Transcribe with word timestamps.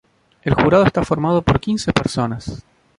El 0.41 0.55
jurado 0.55 0.83
está 0.83 1.03
formado 1.05 1.43
por 1.43 1.59
quince 1.59 1.93
personas. 1.93 2.63